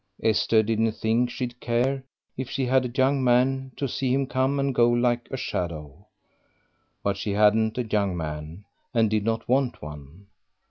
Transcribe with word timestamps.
Esther 0.23 0.63
didn't 0.63 0.93
think 0.93 1.29
she'd 1.29 1.59
care, 1.59 2.03
if 2.35 2.49
she 2.49 2.65
had 2.65 2.85
a 2.85 2.89
young 2.97 3.23
man, 3.23 3.71
to 3.75 3.87
see 3.87 4.11
him 4.11 4.25
come 4.25 4.59
and 4.59 4.73
go 4.73 4.89
like 4.89 5.27
a 5.29 5.37
shadow. 5.37 6.07
But 7.03 7.17
she 7.17 7.33
hadn't 7.33 7.77
a 7.77 7.83
young 7.85 8.17
man, 8.17 8.65
and 8.95 9.11
did 9.11 9.23
not 9.23 9.47
want 9.47 9.79
one. 9.79 10.25